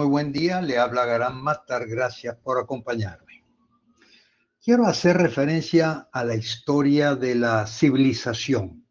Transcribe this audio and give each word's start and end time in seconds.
muy 0.00 0.08
buen 0.08 0.32
día. 0.32 0.62
Le 0.62 0.78
habla 0.78 1.04
Garán 1.04 1.42
Matar. 1.42 1.86
Gracias 1.86 2.34
por 2.36 2.58
acompañarme. 2.58 3.44
Quiero 4.64 4.86
hacer 4.86 5.18
referencia 5.18 6.08
a 6.10 6.24
la 6.24 6.36
historia 6.36 7.14
de 7.14 7.34
la 7.34 7.66
civilización. 7.66 8.86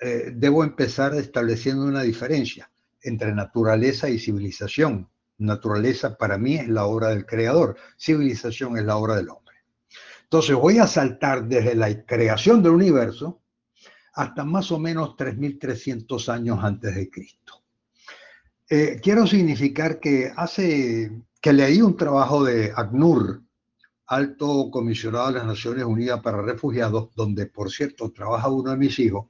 Eh, 0.00 0.32
debo 0.34 0.64
empezar 0.64 1.14
estableciendo 1.14 1.84
una 1.84 2.02
diferencia 2.02 2.68
entre 3.02 3.32
naturaleza 3.32 4.08
y 4.08 4.18
civilización. 4.18 5.08
Naturaleza 5.38 6.18
para 6.18 6.38
mí 6.38 6.56
es 6.56 6.68
la 6.68 6.86
obra 6.86 7.10
del 7.10 7.24
creador, 7.24 7.76
civilización 7.96 8.76
es 8.78 8.84
la 8.84 8.96
obra 8.96 9.14
del 9.14 9.28
hombre. 9.28 9.58
Entonces 10.24 10.56
voy 10.56 10.78
a 10.78 10.88
saltar 10.88 11.46
desde 11.46 11.76
la 11.76 12.04
creación 12.04 12.64
del 12.64 12.72
universo 12.72 13.44
hasta 14.14 14.44
más 14.44 14.72
o 14.72 14.80
menos 14.80 15.10
3.300 15.10 16.28
años 16.30 16.58
antes 16.64 16.96
de 16.96 17.08
Cristo. 17.08 17.65
Eh, 18.68 18.98
quiero 19.00 19.28
significar 19.28 20.00
que 20.00 20.32
hace 20.36 21.22
que 21.40 21.52
leí 21.52 21.80
un 21.80 21.96
trabajo 21.96 22.42
de 22.42 22.72
ACNUR, 22.74 23.42
alto 24.06 24.70
comisionado 24.72 25.28
de 25.28 25.34
las 25.34 25.46
Naciones 25.46 25.84
Unidas 25.84 26.20
para 26.20 26.42
Refugiados, 26.42 27.10
donde 27.14 27.46
por 27.46 27.70
cierto 27.70 28.10
trabaja 28.10 28.48
uno 28.48 28.72
de 28.72 28.76
mis 28.76 28.98
hijos, 28.98 29.26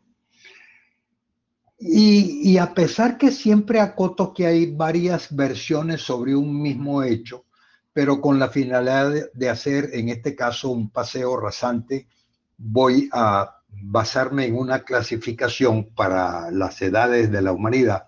y, 1.79 2.57
a 2.57 2.73
pesar 2.73 3.19
que 3.19 3.31
siempre 3.31 3.81
acoto 3.81 4.33
que 4.33 4.47
hay 4.47 4.75
varias 4.75 5.37
versiones 5.37 6.01
sobre 6.01 6.35
un 6.35 6.63
mismo 6.63 7.03
hecho, 7.03 7.45
pero 7.93 8.23
con 8.23 8.39
la 8.39 8.49
finalidad 8.49 9.11
de, 9.11 9.31
de 9.35 9.51
hacer, 9.51 9.91
en 9.93 10.09
este 10.09 10.35
caso, 10.35 10.71
un 10.71 10.89
paseo 10.89 11.39
rasante, 11.39 12.09
voy 12.57 13.11
a 13.13 13.61
basarme 13.69 14.47
en 14.47 14.57
una 14.57 14.85
clasificación 14.85 15.95
para 15.95 16.51
las 16.51 16.81
edades 16.81 17.31
de 17.31 17.43
la 17.43 17.53
humanidad 17.53 18.07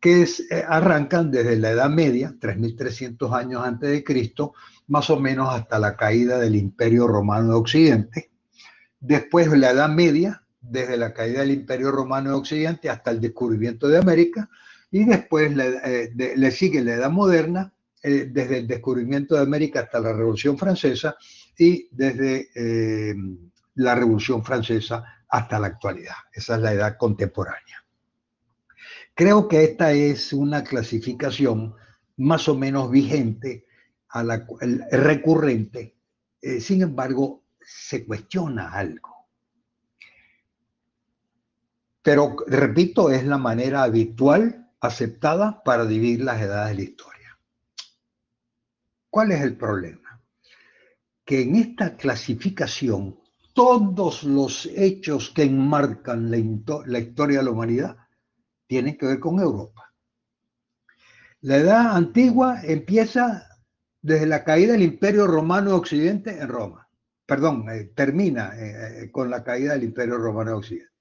que 0.00 0.22
eh, 0.22 0.64
arrancan 0.68 1.30
desde 1.30 1.56
la 1.56 1.70
Edad 1.70 1.90
Media, 1.90 2.34
3.300 2.38 3.36
años 3.36 3.64
antes 3.64 3.90
de 3.90 4.04
Cristo, 4.04 4.54
más 4.86 5.10
o 5.10 5.18
menos 5.18 5.52
hasta 5.52 5.78
la 5.78 5.96
caída 5.96 6.38
del 6.38 6.56
Imperio 6.56 7.06
Romano 7.06 7.48
de 7.48 7.54
Occidente. 7.54 8.30
Después 9.00 9.48
la 9.48 9.70
Edad 9.70 9.88
Media, 9.88 10.44
desde 10.60 10.96
la 10.96 11.12
caída 11.12 11.40
del 11.40 11.52
Imperio 11.52 11.90
Romano 11.90 12.30
de 12.30 12.36
Occidente 12.36 12.90
hasta 12.90 13.10
el 13.10 13.20
descubrimiento 13.20 13.88
de 13.88 13.98
América, 13.98 14.48
y 14.90 15.04
después 15.04 15.52
eh, 15.58 16.12
le 16.14 16.50
sigue 16.50 16.82
la 16.82 16.94
Edad 16.94 17.10
Moderna, 17.10 17.72
eh, 18.02 18.28
desde 18.30 18.58
el 18.58 18.66
descubrimiento 18.68 19.34
de 19.34 19.42
América 19.42 19.80
hasta 19.80 20.00
la 20.00 20.12
Revolución 20.12 20.56
Francesa, 20.56 21.16
y 21.60 21.88
desde 21.90 22.50
la 23.74 23.96
Revolución 23.96 24.44
Francesa 24.44 25.02
hasta 25.28 25.58
la 25.58 25.66
actualidad. 25.66 26.14
Esa 26.32 26.54
es 26.54 26.62
la 26.62 26.72
edad 26.72 26.96
contemporánea. 26.96 27.84
Creo 29.18 29.48
que 29.48 29.64
esta 29.64 29.90
es 29.90 30.32
una 30.32 30.62
clasificación 30.62 31.74
más 32.18 32.48
o 32.48 32.54
menos 32.54 32.88
vigente, 32.88 33.66
recurrente. 34.92 35.96
Eh, 36.40 36.60
sin 36.60 36.82
embargo, 36.82 37.42
se 37.60 38.06
cuestiona 38.06 38.70
algo. 38.70 39.26
Pero, 42.00 42.36
repito, 42.46 43.10
es 43.10 43.24
la 43.24 43.38
manera 43.38 43.82
habitual, 43.82 44.70
aceptada 44.78 45.64
para 45.64 45.84
dividir 45.84 46.20
las 46.20 46.40
edades 46.40 46.68
de 46.68 46.74
la 46.76 46.88
historia. 46.88 47.38
¿Cuál 49.10 49.32
es 49.32 49.40
el 49.40 49.56
problema? 49.56 50.22
Que 51.24 51.42
en 51.42 51.56
esta 51.56 51.96
clasificación, 51.96 53.18
todos 53.52 54.22
los 54.22 54.66
hechos 54.76 55.30
que 55.30 55.42
enmarcan 55.42 56.30
la 56.30 56.98
historia 57.00 57.38
de 57.38 57.44
la 57.44 57.50
humanidad 57.50 57.96
tienen 58.68 58.96
que 58.96 59.06
ver 59.06 59.18
con 59.18 59.40
Europa. 59.40 59.92
La 61.40 61.56
edad 61.56 61.96
antigua 61.96 62.60
empieza 62.62 63.48
desde 64.02 64.26
la 64.26 64.44
caída 64.44 64.72
del 64.72 64.82
Imperio 64.82 65.26
Romano 65.26 65.70
de 65.70 65.76
Occidente 65.76 66.38
en 66.38 66.48
Roma. 66.48 66.88
Perdón, 67.26 67.68
eh, 67.70 67.92
termina 67.94 68.52
eh, 68.56 69.04
eh, 69.04 69.10
con 69.10 69.30
la 69.30 69.42
caída 69.42 69.72
del 69.72 69.84
Imperio 69.84 70.18
Romano 70.18 70.52
de 70.52 70.56
Occidente. 70.56 70.92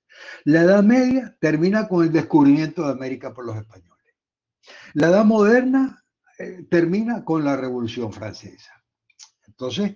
La 0.45 0.61
Edad 0.61 0.83
Media 0.83 1.35
termina 1.39 1.88
con 1.88 2.03
el 2.03 2.11
descubrimiento 2.11 2.85
de 2.85 2.91
América 2.91 3.33
por 3.33 3.45
los 3.45 3.56
españoles. 3.56 4.16
La 4.94 5.07
Edad 5.07 5.25
Moderna 5.25 6.03
termina 6.69 7.23
con 7.23 7.44
la 7.44 7.56
Revolución 7.56 8.11
Francesa. 8.11 8.72
Entonces, 9.47 9.95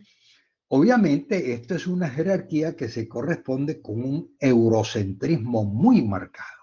obviamente, 0.70 1.54
esto 1.54 1.76
es 1.76 1.86
una 1.86 2.10
jerarquía 2.10 2.76
que 2.76 2.88
se 2.88 3.08
corresponde 3.08 3.82
con 3.82 4.04
un 4.04 4.36
eurocentrismo 4.40 5.64
muy 5.66 6.02
marcado. 6.02 6.61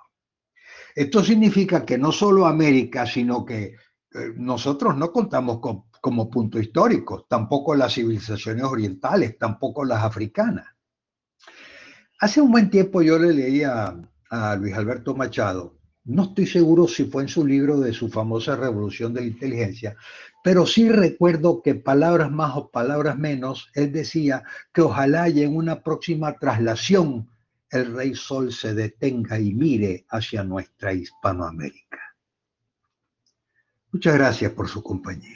Esto 0.99 1.23
significa 1.23 1.85
que 1.85 1.97
no 1.97 2.11
solo 2.11 2.45
América, 2.45 3.07
sino 3.07 3.45
que 3.45 3.67
eh, 3.67 3.77
nosotros 4.35 4.97
no 4.97 5.13
contamos 5.13 5.61
como 6.01 6.29
punto 6.29 6.59
histórico, 6.59 7.25
tampoco 7.29 7.77
las 7.77 7.95
civilizaciones 7.95 8.65
orientales, 8.65 9.39
tampoco 9.39 9.85
las 9.85 10.03
africanas. 10.03 10.67
Hace 12.19 12.41
un 12.41 12.51
buen 12.51 12.69
tiempo 12.69 13.01
yo 13.01 13.17
le 13.17 13.33
leía 13.33 13.97
a 14.29 14.57
Luis 14.57 14.75
Alberto 14.75 15.15
Machado, 15.15 15.79
no 16.03 16.25
estoy 16.25 16.49
seguro 16.49 16.89
si 16.89 17.05
fue 17.05 17.23
en 17.23 17.29
su 17.29 17.47
libro 17.47 17.79
de 17.79 17.93
su 17.93 18.09
famosa 18.09 18.57
Revolución 18.57 19.15
de 19.15 19.21
la 19.21 19.29
Inteligencia, 19.29 19.95
pero 20.43 20.67
sí 20.67 20.89
recuerdo 20.89 21.63
que 21.63 21.77
palabras 21.77 22.33
más 22.33 22.57
o 22.57 22.73
palabras 22.73 23.17
menos, 23.17 23.71
él 23.75 23.93
decía 23.93 24.43
que 24.73 24.81
ojalá 24.81 25.23
haya 25.23 25.45
en 25.45 25.55
una 25.55 25.85
próxima 25.85 26.33
traslación 26.41 27.29
el 27.71 27.95
rey 27.95 28.15
sol 28.15 28.53
se 28.53 28.75
detenga 28.75 29.39
y 29.39 29.53
mire 29.53 30.07
hacia 30.09 30.43
nuestra 30.43 30.93
Hispanoamérica. 30.93 32.17
Muchas 33.93 34.15
gracias 34.15 34.53
por 34.53 34.69
su 34.69 34.83
compañía. 34.83 35.27